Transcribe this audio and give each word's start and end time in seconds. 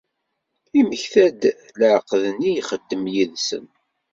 Immekta-d 0.79 1.41
d 1.65 1.73
leɛqed 1.79 2.23
nni 2.33 2.51
i 2.51 2.55
yexdem 2.55 3.03
yid-sen. 3.13 3.65